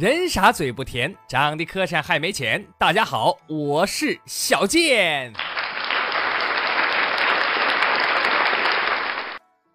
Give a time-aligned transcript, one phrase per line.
[0.00, 2.66] 人傻嘴不甜，长得磕碜还没钱。
[2.78, 5.30] 大家好，我是小健。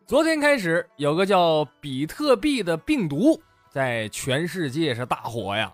[0.07, 3.39] 昨天开始，有个叫比特币的病毒
[3.69, 5.71] 在全世界是大火呀。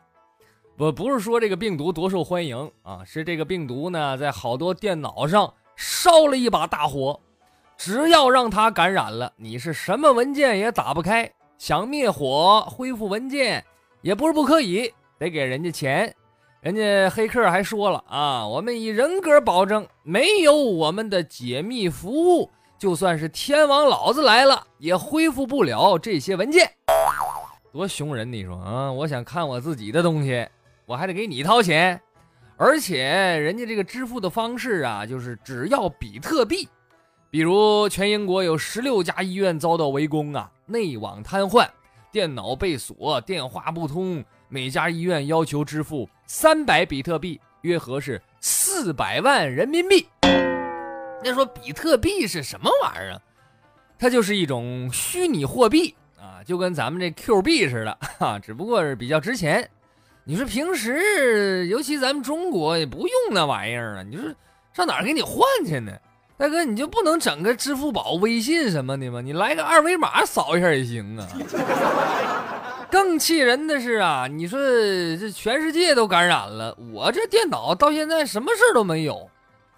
[0.76, 7.18] 不，不是说这个病毒多受欢迎啊，是这个病毒呢，在好多电脑上烧了一把大火。
[7.78, 13.64] 只要让它感染了，你是什么文件也打不开，想灭火、恢复文件。
[14.02, 16.14] 也不是不可以，得给人家钱。
[16.62, 26.70] 人家黑客还说了啊，我们以人格保证，没有我们的解密服务，就算是天王老子来了，也恢复不了这些文件。
[27.72, 28.32] 多凶人！
[28.32, 30.48] 你说啊，我想看我自己的东西，
[30.86, 32.00] 我还得给你掏钱。
[32.58, 36.68] 而且人家这个支付的方式啊，就是只要比特币。
[37.32, 41.68] 比如全英国有十六家医院遭到围攻啊，内网瘫痪。
[42.12, 50.06] 电脑被锁，电话不通，每家医院要求支付三百比特币，约合是四百万人民币。
[51.24, 53.22] 那说比特币是什么玩意儿啊？
[53.98, 59.70] 它就是一种虚拟货币啊，就跟咱们这 Q 币似的 哈，只不过是比较值钱。
[60.26, 64.26] 你说平时，尤其咱们中国也不用那玩意儿啊，你说
[64.74, 65.98] 上哪儿给你换去呢？
[66.42, 69.22] 大哥，你就不能整个支付宝、微信什么的吗？
[69.22, 71.28] 你来个二维码扫一下也行啊。
[72.90, 79.30] 更气人的是啊，你说这全世界都感染了，我这电脑到现在什么事都没有，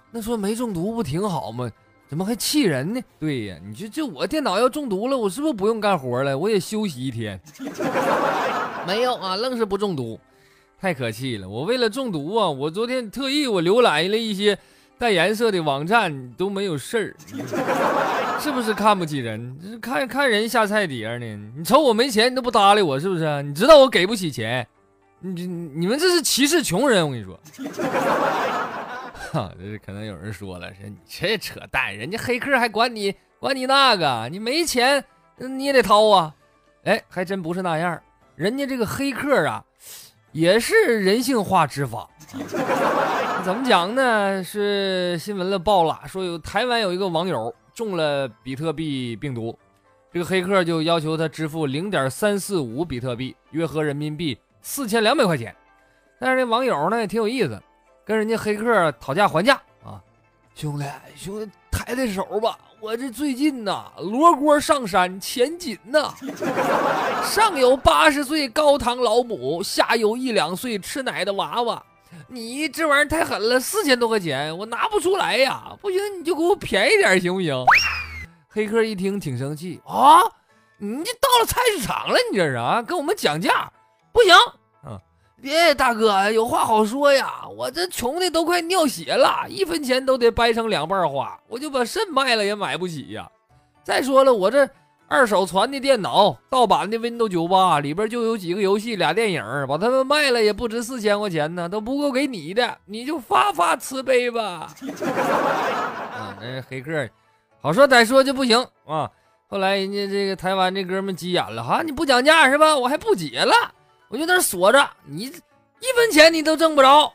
[0.10, 1.70] 那说没中毒不挺好吗？
[2.08, 3.02] 怎么还气人呢？
[3.20, 6.38] 对呀，你说这我电脑要中毒了，我是不是不用干活了？
[6.38, 7.38] 我也休息一天。
[8.88, 10.18] 没有啊，愣是不中毒，
[10.80, 11.50] 太可气了。
[11.50, 14.58] 我为了中毒啊，我昨天特意我浏览了一些。
[14.98, 17.16] 带颜色的网站都没有事儿，
[18.40, 19.58] 是不是看不起人？
[19.62, 21.26] 这看看人下菜碟呢？
[21.58, 23.44] 你瞅我没钱，你都不搭理我，是不是？
[23.44, 24.66] 你知道我给不起钱，
[25.20, 27.40] 你你们这是歧视穷人，我跟你说。
[29.34, 35.04] 哈，这是可能有人说了，说你这扯淡，人家黑客还管你管你那个，你没钱
[35.38, 36.34] 你也得掏啊。
[36.84, 38.00] 哎，还真不是那样，
[38.36, 39.64] 人家这个黑客啊，
[40.34, 42.10] 也是人性化执法。
[43.46, 44.44] 怎么讲呢？
[44.44, 49.58] 是新闻了报了，说有台湾有一个网友中了比特币病毒，
[50.12, 55.54] 这个黑客就要求他支付零点三四五比特币，约合人民币四千两百块钱。
[56.20, 57.62] 但是这网友呢挺有意思，
[58.06, 60.02] 跟人家黑客讨价还价啊，
[60.56, 60.86] 兄弟
[61.16, 66.14] 兄弟抬抬手吧，我这最近呐罗锅上山钱紧呐，
[67.24, 71.82] 上有八十岁高堂老母，下有一两岁吃奶的娃娃。
[72.28, 75.72] 你这玩意儿太狠了，四千多块钱我拿不出来呀！
[75.82, 77.56] 不行，你就给我便宜点行不行？
[78.50, 80.20] 黑客一听挺生气啊！
[80.78, 82.82] 你这到了菜市场了，你这是啊？
[82.82, 83.72] 跟我们讲价
[84.12, 84.36] 不行！
[85.44, 87.44] 别大哥，有话好说呀！
[87.58, 93.30] 我这穷的都快尿血了，一分钱都得掰成两半花，我就把肾卖了也买不起呀！
[93.84, 94.70] 再说了，我这……
[95.10, 104.42] 二手传的电脑，盗版的 Windows 九八里边就有几个游戏、俩电影，把它们卖了也不值四千块钱呢，都不够给你的，你就发发慈悲吧。
[106.18, 107.08] 啊，那黑客
[107.62, 109.12] 好说歹说就不行啊。
[109.48, 112.76] 后来人家这个台湾这哥们急眼了，哈，你不讲价是吧？
[112.76, 113.54] 我还不解了，
[114.14, 117.12] 我就在那锁着，你一分钱你都挣不着。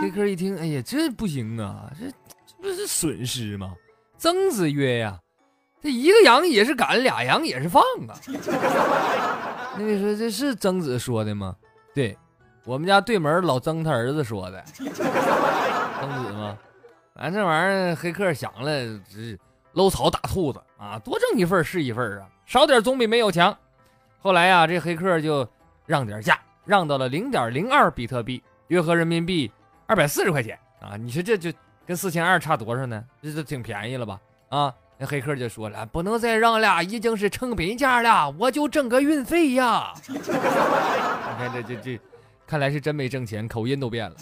[0.00, 2.10] 黑客一听，哎呀，这不行啊，这
[2.44, 3.72] 这不是损失吗？
[4.18, 5.16] 曾子曰呀。
[5.80, 8.18] 这一个羊也是赶，俩羊也是放啊。
[9.78, 11.54] 那你说这是曾子说的吗？
[11.94, 12.18] 对，
[12.64, 14.60] 我们家对门老曾他儿子说的。
[14.74, 16.58] 曾子吗？
[17.14, 18.70] 咱这玩意儿黑客想了，
[19.08, 19.38] 这
[19.74, 23.56] 搂草打兔子啊，多挣一份是一份啊，少点总比没有强。
[24.18, 25.48] 后来呀，这黑客就
[25.86, 29.50] 让点价，让到了零点零二比特币，约合人民币
[29.86, 30.96] 二百四十块钱啊。
[30.96, 31.52] 你说这就
[31.86, 33.04] 跟四千二差多少呢？
[33.22, 34.20] 这就挺便宜了吧？
[34.48, 34.74] 啊。
[34.98, 39.92] 那黑客就说了：“不能再让了，已经是成本价了，我就挣个运费呀。
[40.06, 42.00] ”你看这这这，
[42.46, 44.16] 看来是真没挣钱，口音都变了。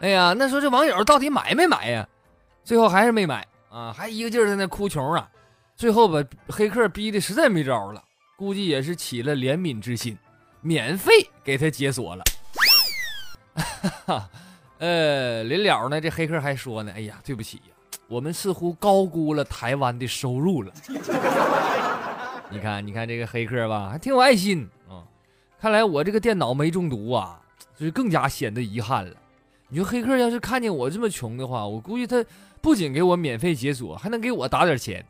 [0.00, 2.08] 哎呀，那说这网友到底买没买呀？
[2.64, 5.28] 最后还是没买啊，还一个劲儿在那哭穷啊。
[5.76, 8.02] 最后把黑客逼的实在没招了，
[8.40, 10.16] 估计也是起了怜悯之心，
[10.62, 11.12] 免费
[11.44, 12.24] 给他解锁了。
[14.78, 17.74] 呃，临了呢，这黑客还说呢：“哎呀，对不起呀，
[18.08, 20.72] 我们似乎高估了台湾的收入了。
[22.48, 25.04] ”你看，你看这个黑客吧，还挺有爱心啊。
[25.60, 27.38] 看来我这个电脑没中毒啊，
[27.78, 29.14] 就是更加显得遗憾了。
[29.68, 32.24] 你说黑客要是看见我这么穷的话，我估计他
[32.62, 35.04] 不仅给我免费解锁，还能给我打点钱。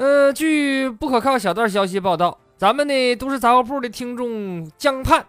[0.00, 5.26] 呃，据不可靠小道消息报道，咱们呢都市杂货铺的听众江盼，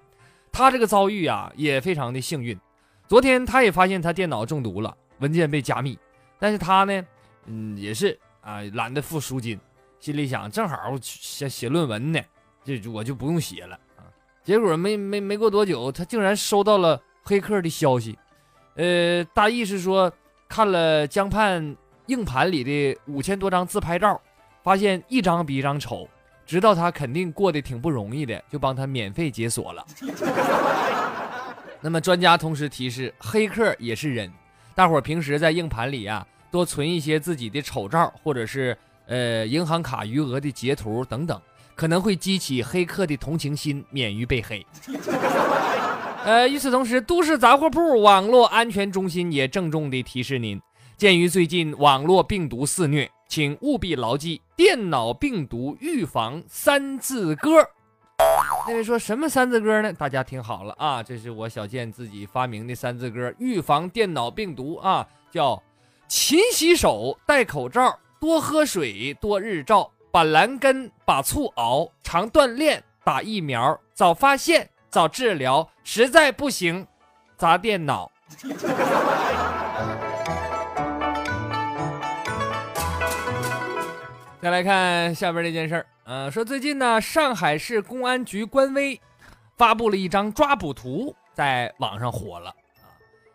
[0.50, 2.57] 他这个遭遇啊也非常的幸运。
[3.06, 6.00] 昨天他也发现他电脑中毒了，文件被加密，
[6.39, 7.06] 但是他呢，
[7.47, 9.59] 嗯，也是啊懒得付赎金，
[10.00, 12.21] 心里想正好写写论文呢。
[12.63, 14.07] 这我就不用写了啊！
[14.41, 18.18] 结果没没没过多久，他竟然收到了黑客的消息，
[18.75, 20.09] 呃，大意是说
[20.47, 21.75] 看了江畔
[22.06, 24.21] 硬盘里的五千多张自拍照，
[24.63, 26.07] 发现一张比一张丑，
[26.45, 29.85] 知道他肯定过得挺不容易的，就帮他免费解锁了。
[31.81, 34.31] 那么专家同时提示，黑客也是人，
[34.75, 38.77] 大伙儿平时在硬盘里啊多存一些自己的丑照，或者是
[39.07, 41.41] 呃银行卡余额的截图等等。
[41.73, 44.63] 可能会激起黑客的同情心，免于被黑。
[46.23, 50.61] 呃，与此同时，都市杂货铺网络安全中心也郑重地提示您：
[50.95, 57.66] 鉴于最近网络病毒肆虐，请务必牢记电脑病毒预防三字歌。
[58.68, 59.94] 那位说什么三字歌呢？
[59.94, 65.63] 大家听好了啊，这是我小健自己发明的三字歌，预防电脑病毒啊，叫
[66.10, 69.89] 勤洗手、戴口罩、多喝水、多日照。
[70.12, 76.86] 把蓝根，把醋熬，常锻炼，打疫苗，早发现，早治疗，实在不行，
[77.38, 78.12] 砸电脑。
[84.41, 88.99] 再来看下边这件事儿，嗯，说最近呢，上海市公安局官微
[89.55, 92.89] 发布了一张抓捕图，在网上火了啊。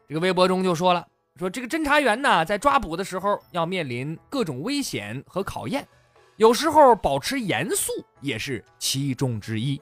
[0.09, 1.07] 这个微博中就说了，
[1.37, 5.87] 说这个侦查员呢，在抓捕的时候要面临各种危险和考验。
[6.39, 9.81] 有时候保持严肃也是其中之一。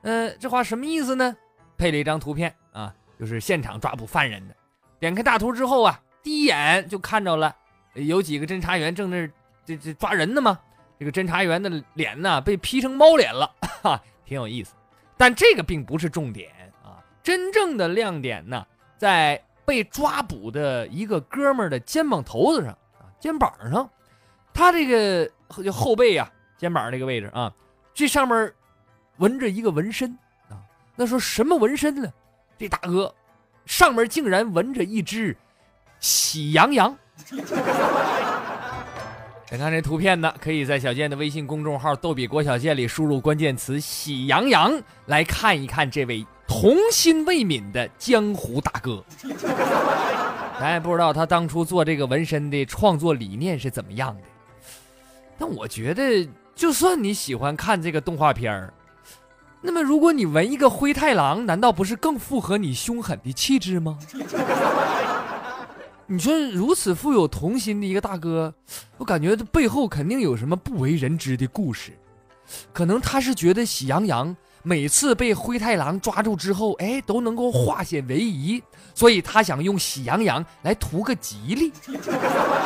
[0.00, 1.36] 呃，这话什么意思呢？
[1.76, 4.56] 配了一张图片啊，就是现场抓捕犯人的。
[4.98, 7.54] 点开大图之后啊，第一眼就看着了，
[7.92, 9.28] 有几个侦查员正那
[9.68, 10.58] 这这抓人的吗？
[10.98, 13.50] 这个侦查员的脸呢被 P 成猫脸了，
[13.82, 14.72] 哈，挺有意思。
[15.16, 16.50] 但这个并不是重点
[16.82, 18.66] 啊，真正的亮点呢
[18.96, 23.88] 在被抓捕的一个哥们儿的肩膀头子上啊，肩膀上，
[24.54, 25.30] 他这个。
[25.64, 27.50] 就后背呀，肩膀那个位置啊，
[27.94, 28.52] 这上面
[29.16, 30.10] 纹着一个纹身
[30.50, 30.60] 啊。
[30.94, 32.12] 那说什么纹身呢？
[32.58, 33.14] 这大哥
[33.64, 35.34] 上面竟然纹着一只
[36.00, 36.94] 喜羊羊。
[39.48, 49.02] 想看这图片的，可以在小健的微信公众号“逗比郭小健”里输入关键词“喜羊羊”来看一看这位童心未泯的江湖大哥。
[50.60, 54.22] 咱 也不知道他当初做这个纹身的创作理念是怎么样的。
[55.38, 58.74] 但我觉得，就算你喜欢看这个动画片儿，
[59.62, 63.98] 那么如果你纹一个灰太狼，难道不是更符合你凶狠的气质吗？
[66.10, 68.54] 你说如此富有童心的一个大哥，
[68.96, 71.92] 我感觉这背后肯定有什么不为人知的故事。
[72.72, 78.62] 可能他是觉得喜羊羊每次被灰太狼抓住之后，哎，都能够化险为夷，
[78.94, 81.70] 所以他想用喜羊羊来图个吉利。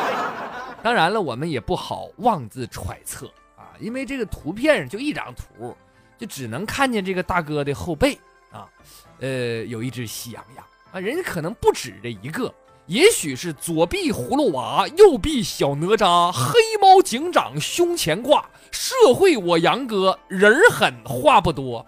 [0.81, 3.27] 当然了，我们也不好妄自揣测
[3.57, 5.75] 啊，因为这个图片上就一张图，
[6.17, 8.17] 就只能看见这个大哥的后背
[8.53, 8.69] 啊，
[9.19, 12.53] 呃，有一只喜羊羊啊，人家可能不止这一个，
[12.87, 21.85] 也许是左臂葫芦娃，右臂小哪吒，黑猫警长胸前挂，社会我杨哥人儿狠话不多。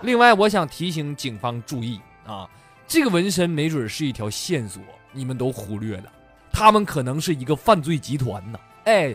[0.00, 2.48] 另外，我想提醒警方注意啊，
[2.88, 6.04] 这个纹身没准是一条线索，你们都忽略了。
[6.52, 9.14] 他们可能是一个犯罪集团呢，哎，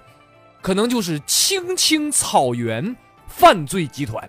[0.62, 2.96] 可能就是青青草原
[3.28, 4.28] 犯罪集团，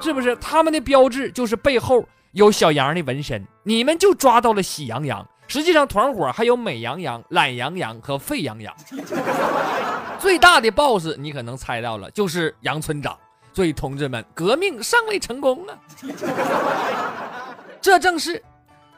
[0.00, 0.34] 是不是？
[0.36, 8.74] 他们的标志就是背后有小羊的纹身，你们就抓到了喜羊羊，实际上团伙还有美羊羊、懒羊羊和沸羊羊。
[10.20, 13.16] 最大的 boss 你可能猜到了，就是羊村长。
[13.52, 15.76] 所以同志们，革命尚未成功啊！
[17.80, 18.40] 这正是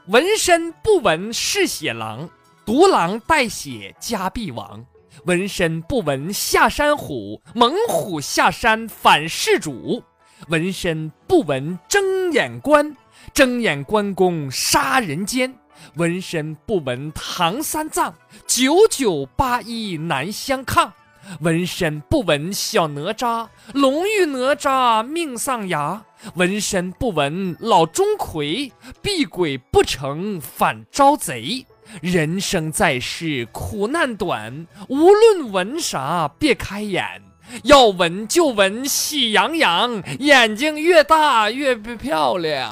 [0.09, 2.29] 纹身不纹是血狼。
[2.65, 4.85] 独狼带血加必亡，
[5.25, 10.03] 纹身不纹下山虎，猛虎下山反噬主。
[10.49, 12.95] 纹身不纹睁眼关，
[13.35, 15.55] 睁眼关公杀人间。
[15.97, 18.15] 纹身不纹唐三藏，
[18.47, 20.93] 九九八一难相抗。
[21.41, 26.05] 纹身不纹小哪吒，龙遇哪吒命丧崖。
[26.35, 28.71] 纹身不纹老钟馗，
[29.01, 31.67] 避鬼不成反招贼。
[32.01, 37.23] 人生在世苦难短，无论纹啥别开眼。
[37.65, 42.71] 要纹就纹喜洋洋，眼睛越大越漂亮。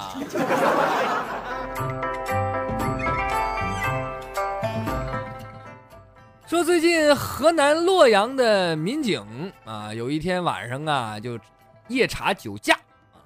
[6.46, 9.24] 说最近河南洛阳的民警
[9.64, 11.38] 啊，有一天晚上啊就
[11.86, 12.74] 夜查酒驾
[13.12, 13.22] 啊，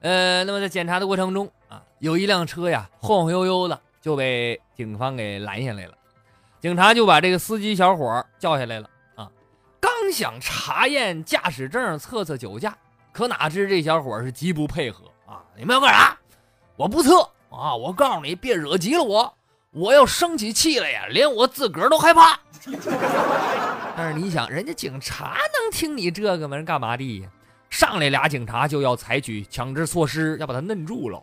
[0.00, 5.92] 呃，那么在检查的过程中啊，有一辆车呀晃晃悠悠的就被警方给拦下来了，
[6.58, 8.88] 警察就把这个司机小伙叫下来了。
[10.04, 12.76] 刚想查验驾驶证测测酒驾，
[13.10, 15.40] 可哪知这小伙是极不配合啊！
[15.56, 16.14] 你们要干啥？
[16.76, 17.74] 我不测啊！
[17.74, 19.34] 我告诉你，别惹急了我，
[19.70, 22.38] 我要生起气来呀，连我自个儿都害怕。
[23.96, 26.54] 但是你想，人家警察能听你这个吗？
[26.54, 27.26] 人干嘛的？
[27.70, 31.18] 上来俩警察就要采取强制措施，要把他摁住了。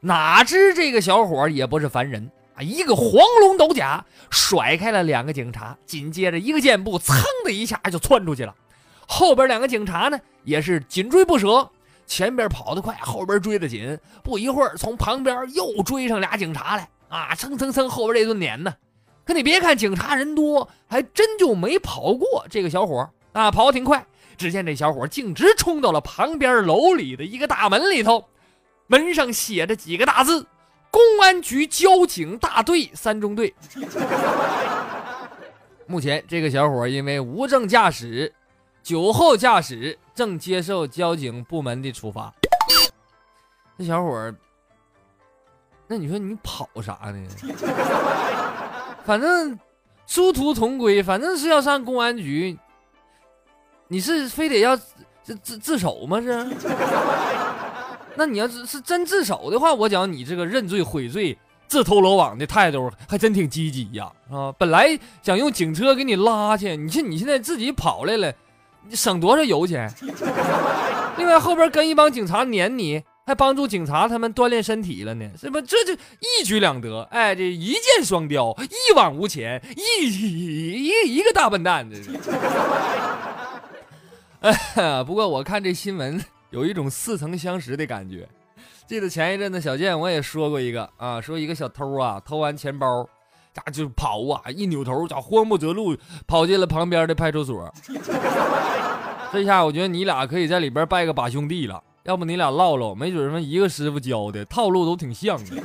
[0.00, 2.30] 哪知这个小伙也不是凡人。
[2.60, 7.14] 一个黄龙斗甲甩开了两个警察，紧接着一个箭步，噌
[7.44, 8.54] 的一下就窜出去了。
[9.06, 11.68] 后边两个警察呢，也是紧追不舍。
[12.06, 13.98] 前边跑得快，后边追得紧。
[14.24, 17.34] 不一会儿，从旁边又追上俩警察来啊！
[17.36, 18.74] 蹭蹭蹭，后边这顿撵呢。
[19.24, 23.50] 可你别看警察人多，还真就没跑过这个小伙啊！
[23.50, 24.04] 跑得挺快。
[24.36, 28.24] 只见这小伙径直冲到了旁边楼里的一个大门里头，
[28.88, 30.46] 门上写着几个大字。
[30.90, 33.54] 公安局交警大队三中队，
[35.86, 38.32] 目前这个小伙因为无证驾驶、
[38.82, 42.32] 酒后驾驶，正接受交警部门的处罚。
[43.78, 44.34] 这小伙
[45.86, 47.28] 那你说你跑啥呢？
[49.04, 49.58] 反正
[50.06, 52.58] 殊途同归，反正是要上公安局。
[53.88, 56.20] 你是非得要自自自首吗？
[56.20, 56.46] 是？
[58.16, 61.36] 那你要是是真自首的话，我讲你这个认罪悔罪、
[61.68, 64.10] 自投罗网的态度还真挺积极呀！
[64.30, 68.32] 啊，本来想用警车给你拉去，你这你现在自己跑来了，
[68.88, 69.90] 你省多少油钱？
[71.16, 75.60] 另外后边跟一帮警察撵你，还帮助警察他们锻炼身体了呢，是不？
[75.60, 82.10] 这就一举两得，哎，这一箭双雕，一往无前，一一一个大笨蛋，这是。
[84.40, 86.22] 哎，不过我看这新闻。
[86.50, 88.28] 有一种似曾相识的感觉，
[88.86, 93.08] 记得前一阵子小健我也说过一个啊，说一个小偷啊偷完钱包，
[93.54, 97.72] 咋就跑啊，一扭头咋慌不择路跑进了旁边的派出所。
[99.32, 105.56] 这下我觉得你俩可以在里边拜个把兄弟了，要不你俩唠唠，没准什么一个师傅教的套路都挺像的。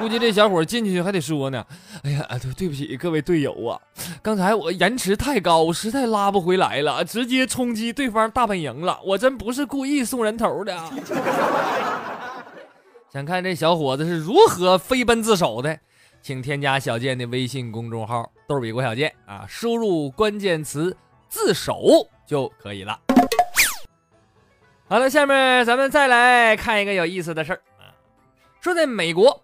[0.00, 1.62] 估计这小伙进去还得说呢，
[2.02, 3.78] 哎呀，对对不起各位队友啊，
[4.22, 10.74] 刚才我延迟太高，实在拉不回来了，直接冲击对方大本营了，我真不是故意送人头的。
[13.12, 15.78] 想看这小伙子是如何飞奔自首的，
[16.22, 20.96] 请添加小健的微信公众号“逗比郭小健”啊，输入关键词
[21.28, 22.98] “自首”就可以了。
[24.88, 27.92] 好了，下面咱们再来看一个有意思的事儿啊，
[28.62, 29.42] 说在美国。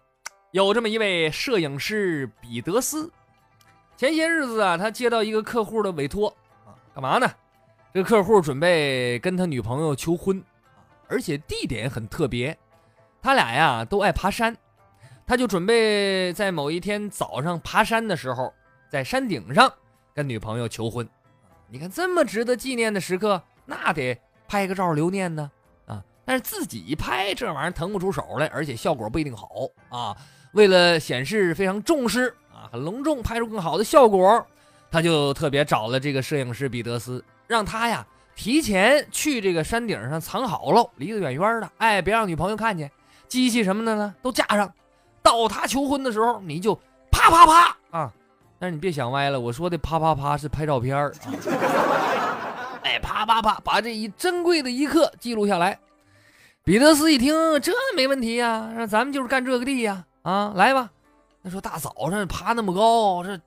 [0.52, 3.12] 有这么一位摄影师彼得斯，
[3.96, 6.28] 前些日子啊，他接到一个客户的委托
[6.64, 7.30] 啊，干嘛呢？
[7.92, 10.42] 这个客户准备跟他女朋友求婚，
[11.08, 12.56] 而且地点很特别，
[13.20, 14.56] 他俩呀都爱爬山，
[15.26, 18.52] 他就准备在某一天早上爬山的时候，
[18.88, 19.70] 在山顶上
[20.14, 21.08] 跟女朋友求婚。
[21.68, 25.50] 你看这么值得纪念的时刻，那得拍个照留念呢
[25.86, 26.02] 啊！
[26.24, 29.48] 但是自己拍这玩意儿腾不出手来，而且效果不一定好
[29.88, 30.16] 啊。
[30.56, 34.46] 为了显示非常重视啊，很隆重，拍出更好的效果，
[34.90, 42.90] 他就特别找了这个摄影师彼得斯，让他呀提前去这个山顶上藏好了，离得远远的，哎，别让女朋友看见。
[43.28, 44.72] 机器什么的呢都架上，
[45.22, 46.74] 到他求婚的时候，你就
[47.10, 48.10] 啪啪啪啊！
[48.58, 55.78] 但是你别想歪了，我说的啪啪啪是拍照片儿啊，哎，啪啪啪，把这一珍贵的一刻记录下来。
[56.64, 60.04] 彼得斯一听，这没问题呀，那咱们就是干这个的呀。
[60.26, 60.90] 啊来吧！
[61.40, 63.40] 那说大早上爬那么高，这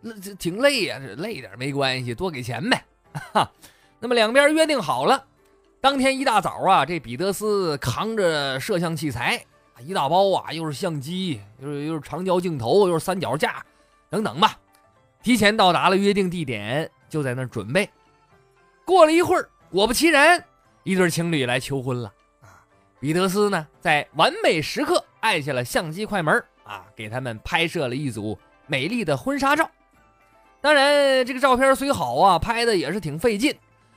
[0.00, 2.82] 那这挺累呀，这累点没关系，多给钱呗。
[3.34, 3.52] 哈，
[4.00, 5.26] 那么两边约定好了，
[5.78, 9.44] 当天一大早啊，这彼得斯扛着摄像器材，
[9.80, 13.62] 一大包啊，又是相机，又是又是长焦镜头，又是三脚架，
[14.08, 14.58] 等等吧。
[15.22, 17.90] 提前到达了约定地点，就在那准备。
[18.86, 20.42] 过了一会儿，果不其然，
[20.82, 22.10] 一对情侣来求婚了。
[22.40, 22.64] 啊，
[22.98, 25.04] 彼得斯呢，在完美时刻。
[25.22, 29.68] 按下了相机快门啊，给他们拍摄了一组美丽的婚纱照。
[30.60, 33.52] 当然，这个照片虽好啊，拍的也是挺费劲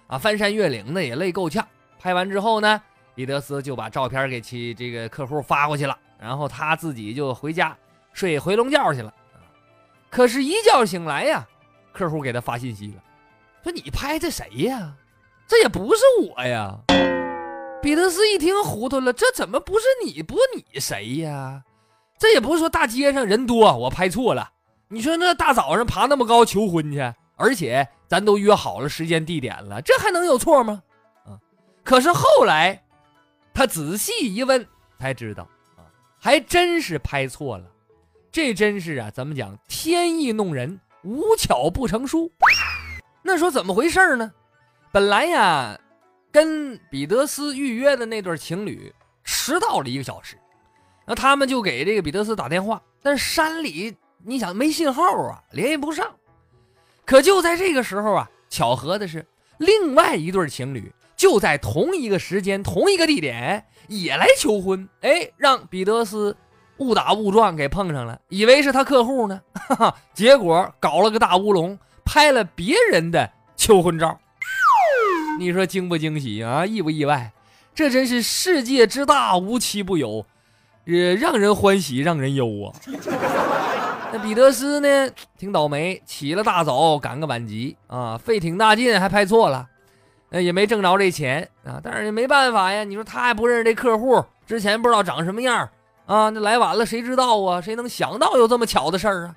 [0.08, 1.68] 啊，翻山越岭的也累够呛。
[2.00, 2.82] 拍完之后呢，
[3.14, 7.76] 彼得斯就把照片给其这个客户发过去了，然后他自己就回家
[8.14, 9.14] 睡回笼觉去了。
[10.10, 11.46] 可是，一觉醒来呀，
[11.92, 13.04] 客户给他发信息了，
[13.64, 14.94] 说：“你拍的谁呀？
[15.48, 16.78] 这也不是我呀。”
[17.86, 20.24] 彼得斯一听糊涂了，这怎么不是你？
[20.24, 21.62] 不你谁呀？
[22.18, 24.50] 这也不是说大街上人多，我拍错了。
[24.88, 27.00] 你说那大早上爬那么高求婚去，
[27.36, 30.82] 而且咱都约好了时间地点了，这还能有错吗？
[31.26, 31.38] 啊！
[31.84, 32.84] 可是后来
[33.54, 35.44] 他仔细一问，才知道
[35.78, 35.86] 啊，
[36.20, 37.66] 还真是拍错了。
[38.32, 39.56] 这真是啊，怎么讲？
[39.68, 42.32] 天意弄人，无巧不成书。
[43.22, 44.32] 那说怎么回事呢？
[44.92, 45.80] 本来呀。
[46.36, 50.38] 跟彼得斯预约的那对情侣迟到了一个小时，
[51.06, 56.14] 那他们就给这个彼得斯打电话，但是山里你想没信号啊，联系不上。
[57.06, 59.26] 可就在这个时候啊，巧合的是，
[59.60, 66.36] 另外一对情侣就在同一个时间、同一个地点也来求婚，哎，让彼得斯
[66.80, 74.20] 误打误撞给碰上了，以为是他客户呢，哈哈，结果搞了个大乌龙，拍了别人的求婚照。
[75.38, 76.66] 你说惊不惊喜啊？
[76.66, 77.32] 意不意外？
[77.74, 80.26] 这真是世界之大，无奇不有，
[80.86, 82.72] 呃，让人欢喜，让人忧啊。
[84.14, 85.12] 那彼得斯呢？
[85.38, 89.68] 挺倒霉，起了大早赶个晚集啊，费挺大劲还拍错了，
[90.30, 91.82] 呃，也没挣着这钱啊。
[91.84, 92.86] 但是也没办法呀。
[92.86, 95.70] 你说他还不认识这客户，之前不知道长什么样
[96.06, 96.30] 啊？
[96.30, 97.60] 那来晚了谁知道啊？
[97.60, 99.36] 谁能想到有这么巧的事儿啊？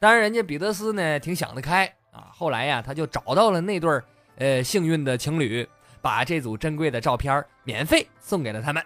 [0.00, 2.26] 当然，人家彼得斯呢挺想得开啊。
[2.32, 4.04] 后来呀，他就找到了那对儿。
[4.38, 5.68] 呃，幸运的情侣
[6.00, 8.82] 把这组珍贵的照片免费送给了他们。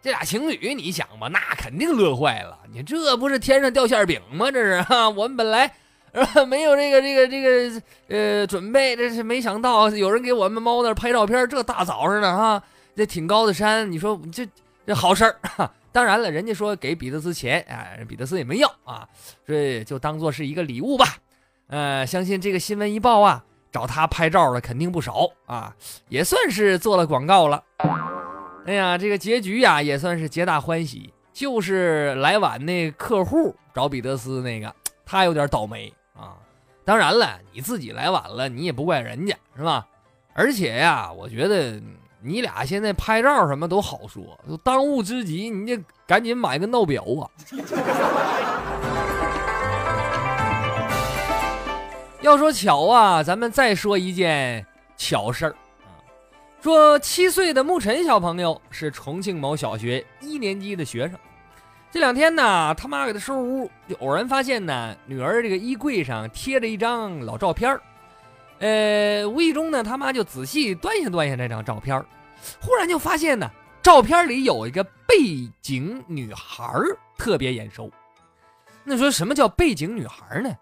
[0.00, 2.58] 这俩情侣，你想吧，那肯定乐坏了。
[2.72, 4.50] 你这不是天上掉馅饼吗？
[4.50, 5.72] 这是哈，我们本来
[6.48, 11.48] 没有这个这个这个呃准备，这是没想到有人给我们猫那拍照片。
[11.48, 12.60] 这大早上的哈，
[12.96, 14.48] 这挺高的山，你说这
[14.84, 15.70] 这好事儿。
[15.92, 19.06] 当然了，人家说给彼得斯钱，哎，彼得斯也没要啊，
[19.46, 21.18] 所以就当做是一个礼物吧。
[21.68, 23.44] 呃，相信这个新闻一报啊。
[23.72, 25.74] 找他拍照的肯定不少啊，
[26.08, 27.64] 也算是做了广告了。
[28.66, 31.12] 哎呀，这个结局呀也算是皆大欢喜。
[31.32, 34.72] 就是来晚那客户找彼得斯那个，
[35.06, 36.36] 他有点倒霉啊。
[36.84, 39.86] 当然了，你自己来晚了，你也不怪人家是吧？
[40.34, 41.80] 而且呀，我觉得
[42.20, 47.24] 你俩现在拍照什么都好说，当务之急，你得赶紧买个闹表啊。
[52.22, 54.64] 要说巧啊，咱们再说一件
[54.96, 55.90] 巧事儿啊。
[56.62, 61.18] 说七岁的沐晨小朋友是重庆某小学一年级的学生，
[61.90, 67.82] 这两天呢，他妈给他收拾屋，就偶然发现呢，女儿这个衣柜上贴着一张老照片儿
[68.60, 72.06] 呃，无意中呢，他妈就仔细端详端详这张照片儿
[72.60, 73.50] 忽然就发现呢，
[73.82, 75.16] 照片里有一个背
[75.60, 76.72] 景女孩
[77.18, 77.90] 特别眼熟。
[78.84, 80.54] 那说什么叫背景女孩呢？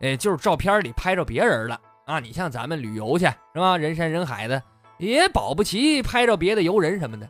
[0.00, 2.20] 哎，就是照片里拍着别人了啊！
[2.20, 3.78] 你像咱们旅游去是吧？
[3.78, 4.62] 人山人海的，
[4.98, 7.28] 也保不齐拍着别的游人什么的。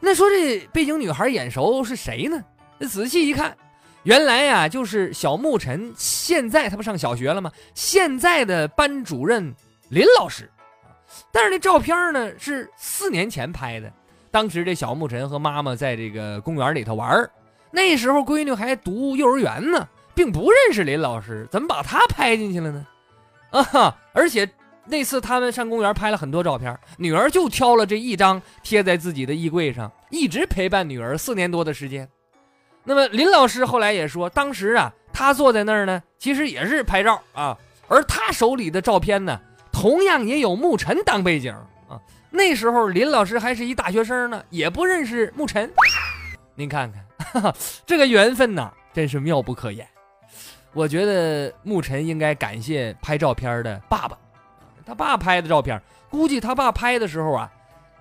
[0.00, 2.42] 那说这背景女孩眼熟是谁呢？
[2.88, 3.56] 仔细一看，
[4.02, 7.52] 原来呀就是小沐晨，现在他不上小学了吗？
[7.74, 9.54] 现在的班主任
[9.88, 10.50] 林老师。
[11.32, 13.92] 但是那照片呢是四年前拍的，
[14.30, 17.28] 当时这小沐晨和妈妈在这个公园里头玩
[17.70, 19.88] 那时候闺女还读幼儿园呢。
[20.18, 22.84] 并不认识林老师，怎么把他拍进去了呢？
[23.50, 23.96] 啊哈！
[24.12, 24.50] 而且
[24.84, 32.08] 那次他们上公园拍了很多照片，女儿就挑了这一张贴在自己的衣柜上，一直陪伴女儿四年多的时间。
[32.82, 41.54] 那么林老师后来也说，当时啊，他坐在那儿呢，其实也是拍照啊，而他手里的照片呢，同样也有沐晨当背景
[41.88, 41.94] 啊。
[42.28, 45.72] 那时候林老师还是一大学生呢，也不认识沐晨。
[46.56, 47.54] 您看看，
[47.86, 49.86] 这个缘分呐，真是妙不可言。
[50.78, 54.16] 我觉得沐晨应该感谢拍照片的爸爸，
[54.86, 57.50] 他爸拍的照片，估计他爸拍的时候啊，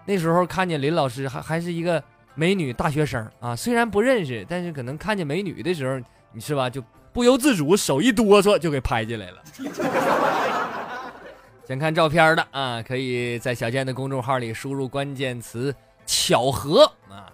[0.06, 2.04] 那时候看见林老师还还是一个
[2.36, 6.00] 美女大学生啊，虽然不认识，但是可能看见美女的时候，
[6.32, 9.42] 你是吧，就不由自主手一哆嗦就给拍进来了。
[11.68, 15.74] 想看照片的啊，可以在小健的公众号里输入关键词
[16.06, 17.26] “巧合”啊，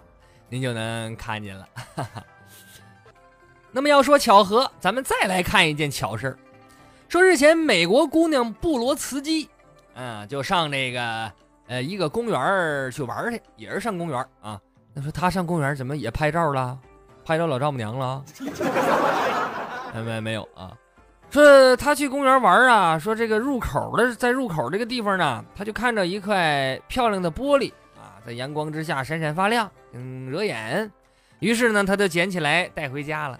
[0.48, 1.68] 您就能看见了。
[1.74, 2.24] 哈哈
[3.74, 6.38] 那么要说巧合，咱们再来看一件巧事儿。
[7.08, 9.50] 说日前美国姑娘布罗茨基，
[9.94, 11.32] 嗯，就上这个
[11.66, 14.60] 呃一个公园去玩去，也是上公园啊。
[14.92, 16.78] 那说她上公园怎么也拍照了？
[17.24, 18.24] 拍着老丈母娘了？
[19.92, 20.70] 没没没有啊。
[21.30, 30.88] 说他去公园玩啊，说这个入口的在入口这个地方呢，他就看着一块漂亮的玻璃啊，在阳光之下闪闪发亮，嗯，惹眼。
[31.40, 33.36] 于是呢，他就捡起来带回家了。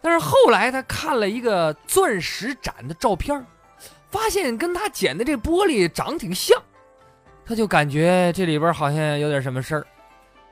[0.00, 3.44] 但是后来他看了一个钻石展的照片，
[4.10, 6.60] 发现跟他捡的这玻璃长挺像，
[7.44, 9.86] 他就感觉这里边好像有点什么事儿。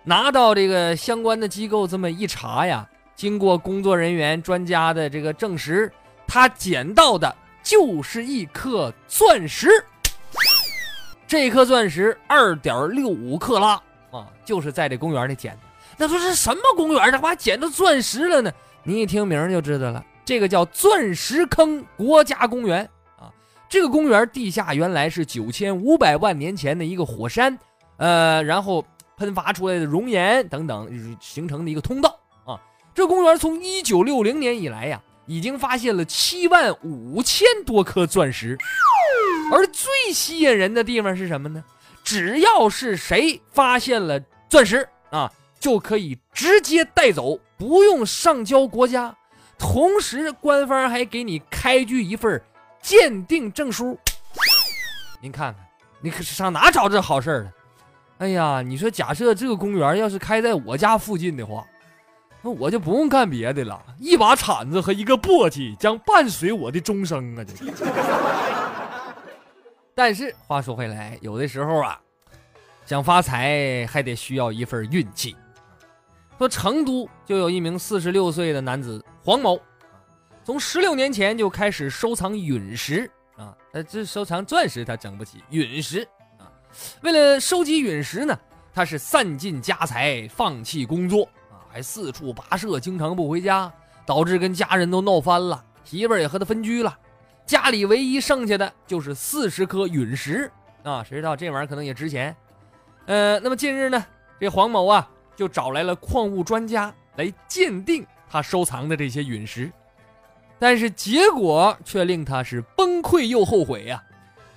[0.05, 5.91] 拿到这个相关的机构这么一查呀，经过工作人员专家的这个证实，
[6.27, 9.69] 他捡到的就是一颗钻石。
[11.29, 13.81] 这颗钻石二点六五克拉
[14.11, 15.61] 啊，就是在这公园里捡的。
[15.97, 17.13] 那说是什么公园？
[17.13, 18.53] 他妈捡到钻石了呢？
[18.85, 23.31] 你一听名就知道了，这个叫钻石坑国家公园啊。
[23.69, 27.57] 这个公园地下原来是九千五百万年前的一个火山，
[27.99, 28.85] 呃，然后
[29.17, 32.61] 喷发出来的熔岩等等形成的一个通道啊。
[32.93, 38.59] 这公园从一九六零年以来呀，已经发现了七万五千多颗钻石。
[39.53, 41.63] 而最吸引人的地方是什么呢？
[42.03, 44.19] 只要是谁发现了
[44.49, 45.33] 钻石啊。
[45.61, 49.17] 就可以直接带走，不用上交国家。
[49.57, 52.43] 同时，官方还给你开具一份
[52.81, 53.97] 鉴定证书。
[55.21, 55.65] 您看看，
[56.01, 57.53] 你可是上哪找这好事儿呢？
[58.19, 61.65] 哎呀，你说，假设这个公园要是开在我家附近的话，
[62.41, 67.45] 那我就不用干别的了，一把铲子和一个簸箕将伴随我的终生啊！
[67.45, 67.55] 这。
[69.95, 72.01] 但是话说回来，有的时候啊，
[72.87, 75.37] 想发财还得需要一份运气。
[76.43, 79.61] 说成都就有一名四十六岁的男子黄某，
[80.43, 86.01] 从十六年前就开始收藏陨石啊，呃，这收藏钻石他整不起，陨石
[86.41, 86.51] 啊，
[87.03, 88.37] 为了收集陨石呢，
[88.75, 93.73] 他是散尽家财，放弃工作啊，还四处跋涉，经常不回家，
[94.05, 96.99] 导致跟家人都闹翻了，媳妇儿也和他分居了，
[97.47, 100.51] 家里唯一剩下的就是四十颗陨石
[100.83, 102.35] 啊，谁知道这玩意儿可能也值钱，
[103.07, 104.05] 呃，那么近日呢，
[104.41, 105.09] 这黄某啊。
[105.37, 109.71] 就找来了矿物专家来鉴定他收藏的这些陨石，
[110.59, 114.03] 但是结果却令他是崩溃又后悔呀，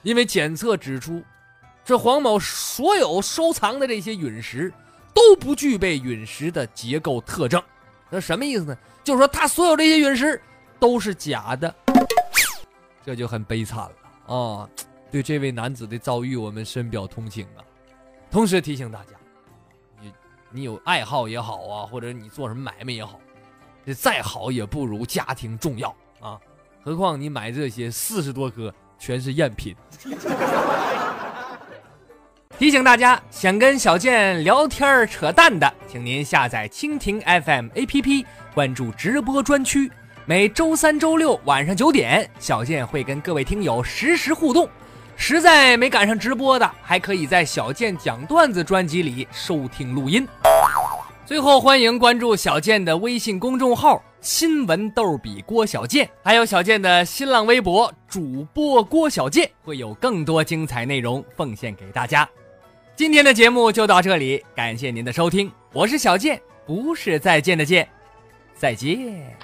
[0.03, 1.21] 因为检测指出，
[1.83, 4.71] 这黄某所有收藏的这些陨石
[5.13, 7.61] 都不具备陨石的结构特征。
[8.09, 8.77] 那什么意思呢？
[9.03, 10.41] 就是说他所有这些陨石
[10.79, 11.73] 都是假的，
[13.05, 14.69] 这就很悲惨了啊！
[15.11, 17.63] 对这位男子的遭遇，我们深表同情啊，
[18.29, 19.11] 同时提醒大家。
[20.55, 23.19] 你有爱好也好啊，或者你做什么买卖也好，
[23.85, 26.39] 这再好也不如家庭重要啊。
[26.81, 29.75] 何况你买这些四十多颗全是赝品。
[32.57, 39.91] 提醒大家，想跟小健聊天扯淡的，请您下载蜻蜓 FM APP，关注直播专区。
[40.25, 44.69] 每周三、周六晚上九点，小健会跟各位听友实时互动。
[45.15, 50.27] 实在没赶上直播的，还可以在小健讲段子专辑里收听录音。
[51.25, 62.29] 最后，欢迎关注小健的微信公众号“新闻逗比郭小健”，还有小健的新浪微博主播郭小健，会有更多精彩内容奉献给大家。
[62.95, 67.87] 今天的节目就到这里，感谢您的收听，我是小健，不是再见的见，
[68.55, 69.35] 再见。